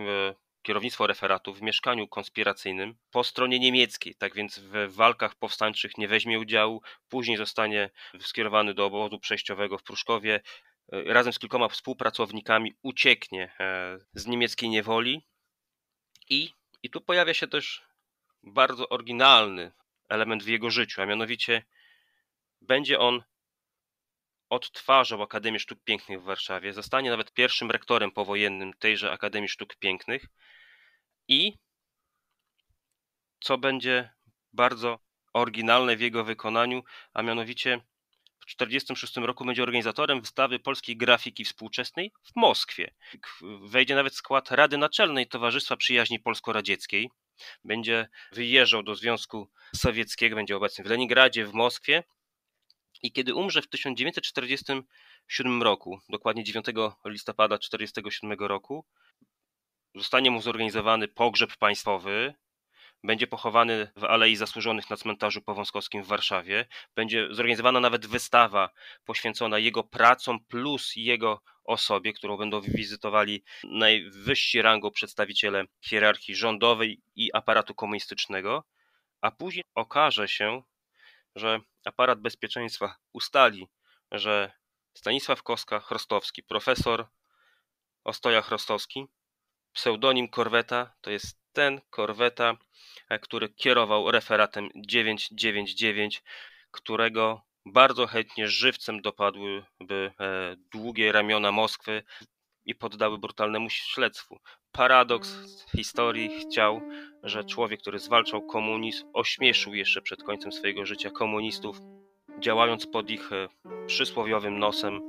kierownictwo 0.62 1.08
referatu 1.08 1.54
w 1.54 1.62
mieszkaniu 1.62 2.08
konspiracyjnym 2.08 2.96
po 3.12 3.24
stronie 3.24 3.60
niemieckiej, 3.60 4.16
tak 4.16 4.36
więc 4.36 4.60
w 4.60 4.96
walkach 4.96 5.36
powstańczych 5.36 5.98
nie 5.98 6.08
weźmie 6.08 6.40
udziału, 6.40 6.82
później 7.10 7.38
zostanie 7.38 7.90
skierowany 8.20 8.74
do 8.74 8.86
obozu 8.86 9.20
przejściowego 9.20 9.78
w 9.78 9.84
Pruszkowie, 9.84 10.40
razem 10.88 11.34
z 11.34 11.40
kilkoma 11.40 11.68
współpracownikami 11.68 12.74
ucieknie 12.82 13.54
e, 13.60 13.98
z 14.14 14.28
niemieckiej 14.28 14.70
niewoli. 14.70 15.28
I, 16.30 16.54
i 16.84 16.90
tu 16.90 17.02
pojawia 17.02 17.34
się 17.34 17.48
też 17.48 17.84
bardzo 18.44 18.90
oryginalny 18.90 19.72
element 20.10 20.44
w 20.44 20.48
jego 20.48 20.70
życiu, 20.70 21.02
a 21.02 21.06
mianowicie 21.06 21.64
będzie 22.62 23.00
on 23.00 23.24
odtwarzał 24.50 25.22
Akademię 25.22 25.60
Sztuk 25.60 25.84
Pięknych 25.84 26.22
w 26.22 26.24
Warszawie, 26.24 26.74
zostanie 26.74 27.10
nawet 27.10 27.34
pierwszym 27.34 27.72
rektorem 27.72 28.12
powojennym 28.12 28.74
tejże 28.74 29.12
Akademii 29.12 29.50
Sztuk 29.50 29.76
Pięknych. 29.76 30.26
I 31.28 31.58
co 33.40 33.58
będzie 33.58 34.10
bardzo 34.54 35.00
oryginalne 35.34 35.96
w 35.96 36.02
jego 36.02 36.24
wykonaniu, 36.24 36.84
a 37.14 37.22
mianowicie 37.22 37.82
1946 38.56 39.28
roku 39.28 39.46
będzie 39.46 39.64
organizatorem 39.64 40.22
wystawy 40.22 40.60
polskiej 40.60 40.98
grafiki 40.98 41.46
współczesnej 41.46 42.12
w 42.24 42.36
Moskwie. 42.36 42.94
Wejdzie 43.62 43.96
nawet 43.96 44.16
skład 44.16 44.52
Rady 44.52 44.78
Naczelnej 44.78 45.28
Towarzystwa 45.28 45.78
Przyjaźni 45.78 46.20
Polsko-Radzieckiej. 46.20 47.10
Będzie 47.64 48.10
wyjeżdżał 48.32 48.84
do 48.84 48.96
Związku 48.96 49.50
Sowieckiego, 49.76 50.36
będzie 50.36 50.58
obecny 50.58 50.84
w 50.84 50.88
Leningradzie, 50.88 51.46
w 51.46 51.54
Moskwie 51.54 52.04
i 53.04 53.12
kiedy 53.12 53.36
umrze 53.36 53.62
w 53.62 53.68
1947 53.68 55.64
roku, 55.64 56.00
dokładnie 56.10 56.44
9 56.44 56.66
listopada 57.06 57.58
1947 57.58 58.48
roku, 58.48 58.86
zostanie 59.96 60.32
mu 60.32 60.42
zorganizowany 60.42 61.08
pogrzeb 61.08 61.58
państwowy. 61.58 62.34
Będzie 63.04 63.28
pochowany 63.28 63.92
w 63.96 64.04
Alei 64.04 64.36
Zasłużonych 64.36 64.90
na 64.90 64.98
cmentarzu 64.98 65.42
powązkowskim 65.42 66.04
w 66.04 66.08
Warszawie. 66.08 66.66
Będzie 66.96 67.28
zorganizowana 67.32 67.80
nawet 67.80 68.06
wystawa 68.06 68.70
poświęcona 69.06 69.60
jego 69.60 69.84
pracom 69.84 70.46
plus 70.46 70.92
jego 70.96 71.42
osobie, 71.64 72.14
którą 72.14 72.38
będą 72.38 72.62
wizytowali 72.62 73.44
najwyżsi 73.64 74.62
rangą 74.62 74.92
przedstawiciele 74.92 75.64
hierarchii 75.82 76.36
rządowej 76.36 77.02
i 77.16 77.34
aparatu 77.34 77.76
komunistycznego. 77.76 78.64
A 79.22 79.32
później 79.32 79.64
okaże 79.76 80.28
się, 80.28 80.64
że 81.36 81.60
aparat 81.86 82.22
bezpieczeństwa 82.22 82.96
ustali, 83.14 83.68
że 84.12 84.52
Stanisław 84.94 85.44
Koska-Chrostowski, 85.44 86.44
profesor 86.44 87.08
Ostoja 88.04 88.42
Chrostowski, 88.42 89.06
pseudonim 89.74 90.30
Korweta 90.30 90.94
to 91.02 91.12
jest 91.12 91.41
ten 91.54 91.82
Korweta, 91.90 92.58
e, 93.10 93.20
który 93.20 93.50
kierował 93.50 94.12
referatem 94.12 94.70
999, 94.76 96.24
którego 96.72 97.42
bardzo 97.66 98.08
chętnie 98.08 98.48
żywcem 98.48 99.02
dopadłyby 99.02 100.12
e, 100.20 100.56
długie 100.72 101.12
ramiona 101.12 101.52
Moskwy 101.52 102.04
i 102.66 102.76
poddały 102.76 103.18
brutalnemu 103.18 103.70
śledztwu. 103.70 104.40
Paradoks 104.72 105.66
historii 105.78 106.40
chciał, 106.40 106.82
że 107.24 107.44
człowiek, 107.44 107.82
który 107.82 108.00
zwalczał 108.00 108.42
komunizm, 108.42 109.06
ośmieszył 109.14 109.74
jeszcze 109.74 110.02
przed 110.02 110.24
końcem 110.24 110.52
swojego 110.52 110.86
życia 110.86 111.10
komunistów, 111.10 111.78
działając 112.40 112.88
pod 112.88 113.10
ich 113.10 113.34
e, 113.34 113.48
przysłowiowym 113.88 114.60
nosem, 114.60 115.02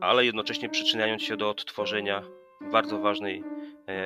ale 0.00 0.24
jednocześnie 0.24 0.68
przyczyniając 0.68 1.22
się 1.22 1.36
do 1.36 1.50
odtworzenia 1.50 2.22
bardzo 2.72 2.98
ważnej 2.98 3.44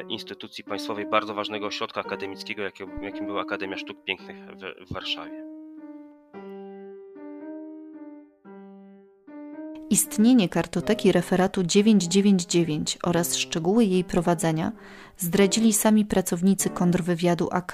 instytucji 0.08 0.64
państwowej, 0.64 1.06
bardzo 1.06 1.34
ważnego 1.34 1.66
ośrodka 1.66 2.00
akademickiego, 2.00 2.62
jakim, 2.62 3.02
jakim 3.02 3.26
była 3.26 3.42
Akademia 3.42 3.76
Sztuk 3.76 4.04
Pięknych 4.04 4.36
w, 4.36 4.90
w 4.90 4.92
Warszawie. 4.92 5.46
Istnienie 9.90 10.48
kartoteki 10.48 11.12
referatu 11.12 11.62
999 11.62 12.98
oraz 13.02 13.36
szczegóły 13.36 13.84
jej 13.84 14.04
prowadzenia 14.04 14.72
zdradzili 15.16 15.72
sami 15.72 16.04
pracownicy 16.04 16.70
kontrwywiadu 16.70 17.48
AK 17.52 17.72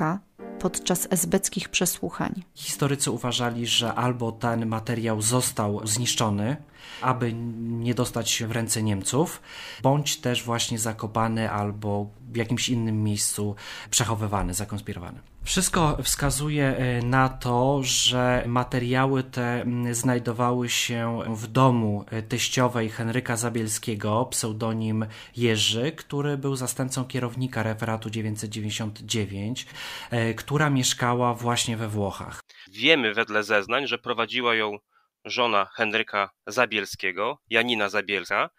podczas 0.59 1.09
esbeckich 1.11 1.69
przesłuchań. 1.69 2.43
Historycy 2.55 3.11
uważali, 3.11 3.67
że 3.67 3.95
albo 3.95 4.33
ten 4.33 4.67
materiał 4.67 5.23
został 5.23 5.87
zniszczony, 5.87 6.57
aby 7.01 7.33
nie 7.63 7.95
dostać 7.95 8.31
się 8.31 8.47
w 8.47 8.51
ręce 8.51 8.83
Niemców, 8.83 9.43
bądź 9.83 10.17
też 10.17 10.43
właśnie 10.43 10.79
zakopany 10.79 11.51
albo 11.51 12.11
w 12.33 12.37
jakimś 12.37 12.69
innym 12.69 13.03
miejscu 13.03 13.55
przechowywany, 13.91 14.55
zakonspirowany. 14.55 15.21
Wszystko 15.45 15.99
wskazuje 16.03 16.77
e, 16.77 17.03
na 17.03 17.29
to, 17.29 17.81
że 17.83 18.45
materiały 18.47 19.23
te 19.23 19.65
znajdowały 19.91 20.69
się 20.69 21.19
w 21.29 21.47
domu 21.47 22.05
e, 22.11 22.23
teściowej 22.23 22.91
Henryka 22.91 23.37
Zabielskiego, 23.37 24.27
pseudonim 24.31 25.07
Jerzy, 25.37 25.93
który 25.93 26.39
był 26.39 26.57
zastępcą 26.57 27.05
kierownika 27.05 27.63
referatu 27.63 28.11
999, 28.11 29.67
e, 30.11 30.35
która 30.35 30.71
mieszkała 30.71 31.35
właśnie 31.35 31.77
we 31.77 31.89
Włochach. 31.89 32.41
Wiemy 32.73 33.15
wedle 33.15 33.43
zeznań, 33.43 33.87
że 33.87 33.99
prowadziła 33.99 34.55
ją 34.55 34.79
żona 35.25 35.71
Henryka 35.75 36.31
Zabielskiego, 36.47 37.39
Janina 37.51 37.89
Zabielska, 37.89 38.51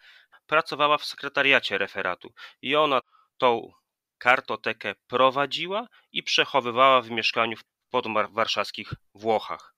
pracowała 0.45 0.97
w 0.97 1.05
sekretariacie 1.05 1.77
referatu 1.77 2.33
i 2.61 2.75
ona 2.75 3.01
tą 3.37 3.71
kartotekę 4.17 4.95
prowadziła 5.07 5.87
i 6.11 6.23
przechowywała 6.23 7.01
w 7.01 7.09
mieszkaniu 7.11 7.57
w 7.57 7.63
podwarszawskich 7.89 8.93
Włochach. 9.13 9.75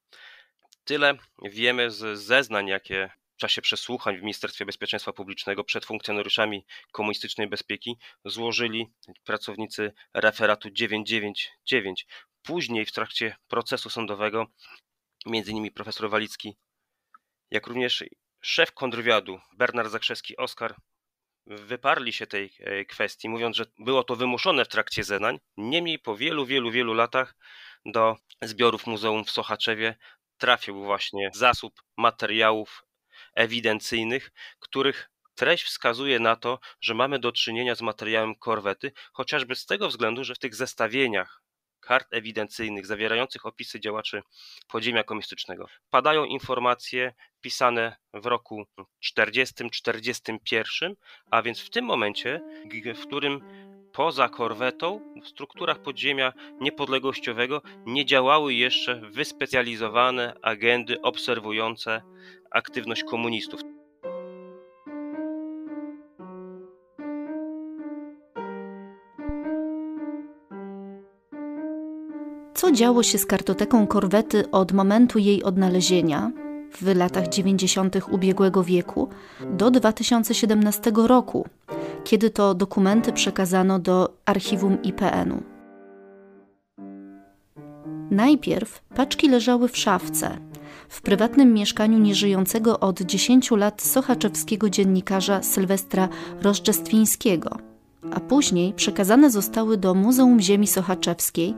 Tyle 0.83 1.17
wiemy 1.43 1.91
z 1.91 2.19
zeznań, 2.19 2.67
jakie 2.67 3.09
w 3.35 3.37
czasie 3.37 3.61
przesłuchań 3.61 4.17
w 4.17 4.21
Ministerstwie 4.21 4.65
Bezpieczeństwa 4.65 5.13
Publicznego 5.13 5.63
przed 5.63 5.85
funkcjonariuszami 5.85 6.65
komunistycznej 6.91 7.47
bezpieki 7.47 7.97
złożyli 8.25 8.93
pracownicy 9.23 9.93
referatu 10.13 10.69
999. 10.69 12.07
Później 12.43 12.85
w 12.85 12.91
trakcie 12.91 13.35
procesu 13.47 13.89
sądowego 13.89 14.47
między 15.25 15.51
innymi 15.51 15.71
profesor 15.71 16.09
Walicki 16.09 16.57
jak 17.51 17.67
również 17.67 18.03
szef 18.41 18.71
kontrwywiadu 18.71 19.39
Bernard 19.53 19.91
Zakrzewski-Oskar 19.91 20.73
wyparli 21.47 22.13
się 22.13 22.27
tej 22.27 22.53
e, 22.59 22.85
kwestii, 22.85 23.29
mówiąc, 23.29 23.55
że 23.55 23.65
było 23.79 24.03
to 24.03 24.15
wymuszone 24.15 24.65
w 24.65 24.67
trakcie 24.67 25.03
zeznań. 25.03 25.39
Niemniej 25.57 25.99
po 25.99 26.17
wielu, 26.17 26.45
wielu, 26.45 26.71
wielu 26.71 26.93
latach 26.93 27.35
do 27.85 28.15
zbiorów 28.41 28.87
muzeum 28.87 29.25
w 29.25 29.31
Sochaczewie 29.31 29.95
trafił 30.37 30.83
właśnie 30.83 31.29
zasób 31.33 31.81
materiałów 31.97 32.85
ewidencyjnych, 33.35 34.31
których 34.59 35.09
treść 35.35 35.63
wskazuje 35.63 36.19
na 36.19 36.35
to, 36.35 36.59
że 36.81 36.93
mamy 36.93 37.19
do 37.19 37.31
czynienia 37.31 37.75
z 37.75 37.81
materiałem 37.81 38.35
korwety, 38.35 38.91
chociażby 39.13 39.55
z 39.55 39.65
tego 39.65 39.87
względu, 39.87 40.23
że 40.23 40.35
w 40.35 40.39
tych 40.39 40.55
zestawieniach 40.55 41.41
kart 41.85 42.07
ewidencyjnych 42.11 42.85
zawierających 42.85 43.45
opisy 43.45 43.79
działaczy 43.79 44.21
podziemia 44.71 45.03
komunistycznego 45.03 45.67
padają 45.89 46.25
informacje 46.25 47.13
pisane 47.41 47.95
w 48.13 48.25
roku 48.25 48.65
40-41, 49.17 50.93
a 51.31 51.41
więc 51.41 51.59
w 51.59 51.69
tym 51.69 51.85
momencie, 51.85 52.41
w 52.95 53.05
którym 53.05 53.41
poza 53.93 54.29
korwetą 54.29 55.01
w 55.23 55.27
strukturach 55.27 55.79
podziemia 55.81 56.33
niepodległościowego 56.61 57.61
nie 57.85 58.05
działały 58.05 58.53
jeszcze 58.53 58.95
wyspecjalizowane 58.95 60.33
agendy 60.41 61.01
obserwujące 61.01 62.01
aktywność 62.51 63.03
komunistów. 63.03 63.74
Działo 72.75 73.03
się 73.03 73.17
z 73.17 73.25
kartoteką 73.25 73.87
korwety 73.87 74.51
od 74.51 74.71
momentu 74.71 75.19
jej 75.19 75.43
odnalezienia 75.43 76.31
w 76.81 76.95
latach 76.95 77.27
90. 77.27 77.95
ubiegłego 78.11 78.63
wieku 78.63 79.09
do 79.51 79.71
2017 79.71 80.91
roku, 80.95 81.45
kiedy 82.03 82.29
to 82.29 82.53
dokumenty 82.53 83.13
przekazano 83.13 83.79
do 83.79 84.13
archiwum 84.25 84.81
IPN-u. 84.81 85.43
Najpierw 88.11 88.81
paczki 88.95 89.29
leżały 89.29 89.67
w 89.67 89.77
szafce, 89.77 90.37
w 90.89 91.01
prywatnym 91.01 91.53
mieszkaniu 91.53 91.97
nieżyjącego 91.97 92.79
od 92.79 93.01
10 93.01 93.51
lat 93.51 93.81
sochaczewskiego 93.81 94.69
dziennikarza 94.69 95.43
Sylwestra 95.43 96.09
Rożdżestwińskiego, 96.41 97.57
a 98.11 98.19
później 98.19 98.73
przekazane 98.73 99.31
zostały 99.31 99.77
do 99.77 99.93
Muzeum 99.93 100.39
Ziemi 100.39 100.67
Sochaczewskiej, 100.67 101.53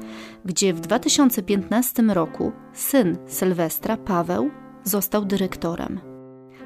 gdzie 0.46 0.74
w 0.74 0.80
2015 0.80 2.04
roku 2.04 2.52
syn 2.74 3.18
Sylwestra, 3.28 3.98
Paweł, 3.98 4.50
został 4.84 5.26
dyrektorem. 5.26 6.00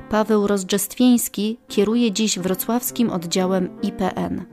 Paweł 0.10 0.48
Rozdrzestwieński 0.48 1.58
kieruje 1.68 2.12
dziś 2.12 2.40
wrocławskim 2.40 3.10
oddziałem 3.10 3.82
IPN. 3.82 4.46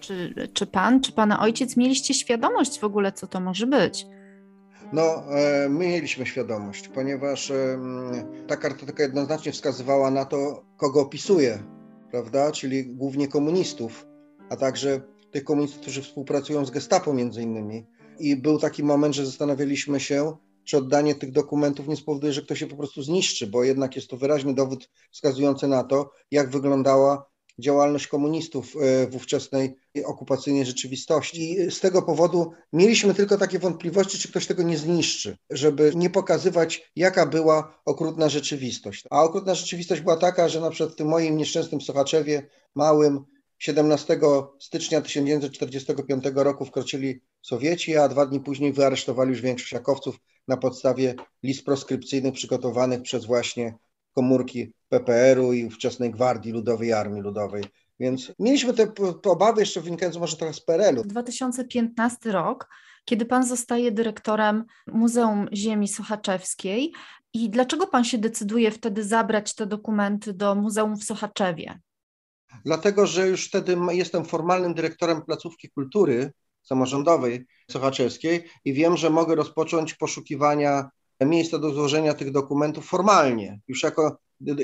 Czy, 0.00 0.34
czy 0.54 0.66
pan, 0.66 1.00
czy 1.00 1.12
pana 1.12 1.40
ojciec 1.40 1.76
mieliście 1.76 2.14
świadomość 2.14 2.80
w 2.80 2.84
ogóle, 2.84 3.12
co 3.12 3.26
to 3.26 3.40
może 3.40 3.66
być? 3.66 4.06
No, 4.92 5.02
e, 5.02 5.68
my 5.68 5.88
mieliśmy 5.88 6.26
świadomość, 6.26 6.88
ponieważ 6.88 7.52
ta 8.46 8.56
kartoteka 8.56 9.02
jednoznacznie 9.02 9.52
wskazywała 9.52 10.10
na 10.10 10.24
to, 10.24 10.64
kogo 10.76 11.00
opisuje, 11.00 11.58
prawda? 12.10 12.52
Czyli 12.52 12.86
głównie 12.86 13.28
komunistów, 13.28 14.06
a 14.52 14.56
także 14.56 15.00
tych 15.30 15.44
komunistów, 15.44 15.80
którzy 15.80 16.02
współpracują 16.02 16.64
z 16.64 16.70
Gestapo 16.70 17.14
między 17.14 17.42
innymi. 17.42 17.86
I 18.18 18.36
był 18.36 18.58
taki 18.58 18.84
moment, 18.84 19.14
że 19.14 19.26
zastanawialiśmy 19.26 20.00
się, 20.00 20.36
czy 20.64 20.76
oddanie 20.76 21.14
tych 21.14 21.32
dokumentów 21.32 21.88
nie 21.88 21.96
spowoduje, 21.96 22.32
że 22.32 22.42
ktoś 22.42 22.58
się 22.58 22.66
po 22.66 22.76
prostu 22.76 23.02
zniszczy, 23.02 23.46
bo 23.46 23.64
jednak 23.64 23.96
jest 23.96 24.08
to 24.08 24.16
wyraźny 24.16 24.54
dowód 24.54 24.90
wskazujący 25.10 25.68
na 25.68 25.84
to, 25.84 26.10
jak 26.30 26.50
wyglądała 26.50 27.32
działalność 27.58 28.06
komunistów 28.06 28.76
e, 28.76 29.06
w 29.06 29.16
ówczesnej 29.16 29.76
okupacyjnej 30.04 30.66
rzeczywistości. 30.66 31.52
I 31.52 31.70
z 31.70 31.80
tego 31.80 32.02
powodu 32.02 32.52
mieliśmy 32.72 33.14
tylko 33.14 33.38
takie 33.38 33.58
wątpliwości, 33.58 34.18
czy 34.18 34.28
ktoś 34.28 34.46
tego 34.46 34.62
nie 34.62 34.78
zniszczy, 34.78 35.36
żeby 35.50 35.92
nie 35.94 36.10
pokazywać, 36.10 36.92
jaka 36.96 37.26
była 37.26 37.78
okrutna 37.84 38.28
rzeczywistość. 38.28 39.04
A 39.10 39.22
okrutna 39.22 39.54
rzeczywistość 39.54 40.00
była 40.00 40.16
taka, 40.16 40.48
że 40.48 40.60
na 40.60 40.70
przykład 40.70 40.92
w 40.92 40.96
tym 40.96 41.08
moim 41.08 41.36
nieszczęsnym 41.36 41.80
Sochaczewie, 41.80 42.48
małym, 42.74 43.24
17 43.62 44.20
stycznia 44.58 45.00
1945 45.00 46.24
roku 46.34 46.64
wkroczyli 46.64 47.20
Sowieci, 47.42 47.96
a 47.96 48.08
dwa 48.08 48.26
dni 48.26 48.40
później 48.40 48.72
wyaresztowali 48.72 49.30
już 49.30 49.40
większość 49.40 49.72
jakowców 49.72 50.16
na 50.48 50.56
podstawie 50.56 51.14
list 51.42 51.64
proskrypcyjnych 51.64 52.34
przygotowanych 52.34 53.02
przez 53.02 53.24
właśnie 53.24 53.74
komórki 54.14 54.72
PPR-u 54.88 55.52
i 55.52 55.64
ówczesnej 55.64 56.10
Gwardii 56.10 56.52
Ludowej 56.52 56.92
Armii 56.92 57.22
Ludowej. 57.22 57.64
Więc 58.00 58.32
mieliśmy 58.38 58.74
te, 58.74 58.86
te 59.22 59.30
obawy 59.30 59.60
jeszcze 59.60 59.80
wynikające 59.80 60.20
może 60.20 60.36
trochę 60.36 60.54
z 60.54 60.60
PRL-u. 60.60 61.04
2015 61.04 62.32
rok, 62.32 62.68
kiedy 63.04 63.24
pan 63.24 63.46
zostaje 63.46 63.92
dyrektorem 63.92 64.64
Muzeum 64.86 65.48
Ziemi 65.52 65.88
Sochaczewskiej 65.88 66.92
i 67.32 67.50
dlaczego 67.50 67.86
pan 67.86 68.04
się 68.04 68.18
decyduje 68.18 68.70
wtedy 68.70 69.04
zabrać 69.04 69.54
te 69.54 69.66
dokumenty 69.66 70.32
do 70.32 70.54
Muzeum 70.54 70.96
w 70.96 71.04
Sochaczewie? 71.04 71.78
Dlatego, 72.64 73.06
że 73.06 73.28
już 73.28 73.48
wtedy 73.48 73.76
jestem 73.90 74.24
formalnym 74.24 74.74
dyrektorem 74.74 75.22
placówki 75.22 75.70
kultury 75.70 76.32
samorządowej 76.62 77.46
sochaczewskiej 77.70 78.44
i 78.64 78.72
wiem, 78.72 78.96
że 78.96 79.10
mogę 79.10 79.34
rozpocząć 79.34 79.94
poszukiwania 79.94 80.90
miejsca 81.20 81.58
do 81.58 81.70
złożenia 81.70 82.14
tych 82.14 82.30
dokumentów 82.30 82.86
formalnie, 82.86 83.60
już 83.68 83.82
jako 83.82 84.16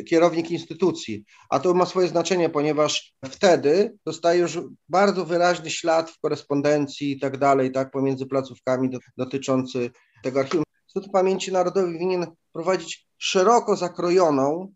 kierownik 0.06 0.50
instytucji. 0.50 1.24
A 1.50 1.58
to 1.58 1.74
ma 1.74 1.86
swoje 1.86 2.08
znaczenie, 2.08 2.50
ponieważ 2.50 3.14
wtedy 3.24 3.96
dostaje 4.06 4.40
już 4.40 4.58
bardzo 4.88 5.24
wyraźny 5.24 5.70
ślad 5.70 6.10
w 6.10 6.20
korespondencji 6.20 7.12
i 7.12 7.20
tak 7.20 7.38
dalej, 7.38 7.72
tak, 7.72 7.90
pomiędzy 7.90 8.26
placówkami 8.26 8.90
do, 8.90 8.98
dotyczący 9.16 9.90
tego 10.22 10.40
archiwum. 10.40 10.64
Instytut 10.84 11.12
Pamięci 11.12 11.52
Narodowej 11.52 11.98
winien 11.98 12.26
prowadzić 12.52 13.06
szeroko 13.18 13.76
zakrojoną 13.76 14.72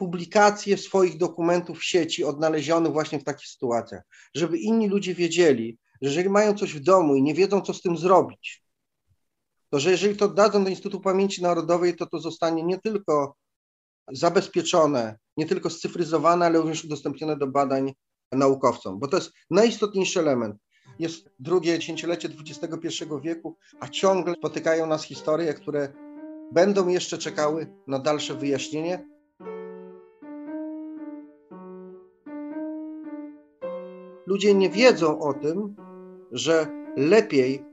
publikację 0.00 0.78
swoich 0.78 1.16
dokumentów 1.18 1.78
w 1.78 1.84
sieci 1.84 2.24
odnalezionych 2.24 2.92
właśnie 2.92 3.18
w 3.18 3.24
takich 3.24 3.48
sytuacjach, 3.48 4.02
żeby 4.34 4.58
inni 4.58 4.88
ludzie 4.88 5.14
wiedzieli, 5.14 5.78
że 6.02 6.08
jeżeli 6.08 6.28
mają 6.28 6.54
coś 6.54 6.74
w 6.74 6.80
domu 6.80 7.16
i 7.16 7.22
nie 7.22 7.34
wiedzą, 7.34 7.60
co 7.60 7.74
z 7.74 7.82
tym 7.82 7.96
zrobić, 7.96 8.62
to 9.70 9.80
że 9.80 9.90
jeżeli 9.90 10.16
to 10.16 10.28
dadzą 10.28 10.64
do 10.64 10.70
Instytutu 10.70 11.00
Pamięci 11.00 11.42
Narodowej, 11.42 11.96
to 11.96 12.06
to 12.06 12.18
zostanie 12.18 12.62
nie 12.62 12.78
tylko 12.78 13.36
zabezpieczone, 14.12 15.18
nie 15.36 15.46
tylko 15.46 15.70
scyfryzowane, 15.70 16.46
ale 16.46 16.58
również 16.58 16.84
udostępnione 16.84 17.36
do 17.36 17.46
badań 17.46 17.92
naukowcom, 18.32 18.98
bo 18.98 19.08
to 19.08 19.16
jest 19.16 19.32
najistotniejszy 19.50 20.20
element. 20.20 20.56
Jest 20.98 21.30
drugie 21.38 21.78
dziesięciolecie 21.78 22.28
XXI 22.28 23.04
wieku, 23.22 23.56
a 23.80 23.88
ciągle 23.88 24.34
spotykają 24.34 24.86
nas 24.86 25.04
historie, 25.04 25.54
które 25.54 25.92
będą 26.52 26.88
jeszcze 26.88 27.18
czekały 27.18 27.66
na 27.86 27.98
dalsze 27.98 28.34
wyjaśnienie. 28.34 29.09
Ludzie 34.30 34.54
nie 34.54 34.70
wiedzą 34.70 35.20
o 35.20 35.34
tym, 35.34 35.76
że 36.32 36.66
lepiej 36.96 37.64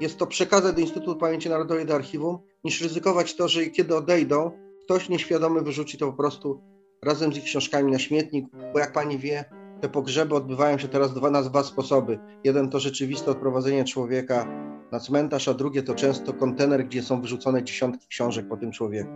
jest 0.00 0.18
to 0.18 0.26
przekazać 0.26 0.74
do 0.74 0.80
Instytutu 0.80 1.16
Pamięci 1.16 1.48
Narodowej 1.48 1.86
do 1.86 1.94
archiwum, 1.94 2.38
niż 2.64 2.80
ryzykować 2.80 3.36
to, 3.36 3.48
że 3.48 3.66
kiedy 3.66 3.96
odejdą, 3.96 4.50
ktoś 4.84 5.08
nieświadomy 5.08 5.62
wyrzuci 5.62 5.98
to 5.98 6.06
po 6.06 6.12
prostu 6.12 6.62
razem 7.02 7.32
z 7.32 7.36
ich 7.36 7.44
książkami 7.44 7.92
na 7.92 7.98
śmietnik, 7.98 8.46
bo 8.72 8.78
jak 8.78 8.92
pani 8.92 9.18
wie, 9.18 9.44
te 9.80 9.88
pogrzeby 9.88 10.34
odbywają 10.34 10.78
się 10.78 10.88
teraz 10.88 11.14
dwa, 11.14 11.30
na 11.30 11.42
dwa 11.42 11.62
sposoby. 11.62 12.18
Jeden 12.44 12.70
to 12.70 12.80
rzeczywiste 12.80 13.30
odprowadzenie 13.30 13.84
człowieka 13.84 14.46
na 14.92 15.00
cmentarz, 15.00 15.48
a 15.48 15.54
drugie 15.54 15.82
to 15.82 15.94
często 15.94 16.32
kontener, 16.32 16.86
gdzie 16.86 17.02
są 17.02 17.20
wyrzucone 17.20 17.64
dziesiątki 17.64 18.06
książek 18.08 18.48
po 18.48 18.56
tym 18.56 18.72
człowieku. 18.72 19.10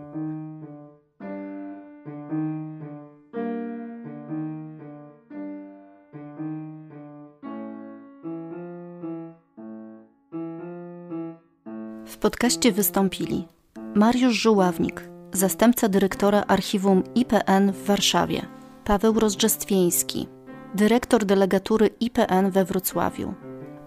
Podcaście 12.21 12.71
wystąpili 12.71 13.47
Mariusz 13.95 14.33
Żuławnik, 14.33 15.09
zastępca 15.33 15.89
dyrektora 15.89 16.43
archiwum 16.47 17.03
IPN 17.15 17.71
w 17.71 17.85
Warszawie, 17.85 18.45
Paweł 18.85 19.19
Rozdrzestwieński, 19.19 20.27
dyrektor 20.75 21.25
delegatury 21.25 21.89
IPN 21.99 22.51
we 22.51 22.65
Wrocławiu, 22.65 23.33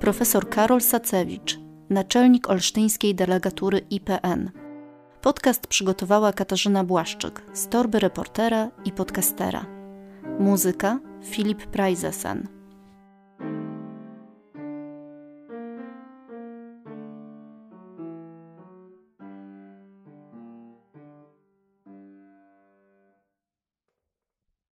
profesor 0.01 0.49
Karol 0.49 0.81
Sacewicz, 0.81 1.59
naczelnik 1.91 2.51
olsztyńskiej 2.51 3.15
delegatury 3.15 3.79
IPN. 3.91 4.51
Podcast 5.23 5.67
przygotowała 5.67 6.33
Katarzyna 6.33 6.85
Błaszczyk 6.85 7.43
z 7.53 7.69
torby 7.69 8.01
reportera 8.01 8.71
i 8.85 8.93
podcastera. 8.93 9.67
Muzyka 10.39 11.01
Filip 11.25 11.67
Preizesen. 11.67 12.54